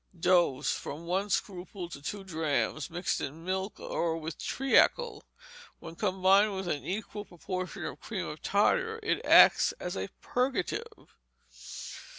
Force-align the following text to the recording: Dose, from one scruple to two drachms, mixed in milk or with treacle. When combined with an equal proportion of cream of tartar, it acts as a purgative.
Dose, 0.19 0.71
from 0.73 1.05
one 1.05 1.29
scruple 1.29 1.87
to 1.89 2.01
two 2.01 2.23
drachms, 2.23 2.89
mixed 2.89 3.21
in 3.21 3.45
milk 3.45 3.79
or 3.79 4.17
with 4.17 4.39
treacle. 4.39 5.23
When 5.79 5.93
combined 5.95 6.55
with 6.55 6.67
an 6.67 6.83
equal 6.83 7.23
proportion 7.23 7.85
of 7.85 8.01
cream 8.01 8.25
of 8.25 8.41
tartar, 8.41 8.99
it 9.03 9.23
acts 9.23 9.73
as 9.73 9.95
a 9.95 10.09
purgative. 10.19 11.13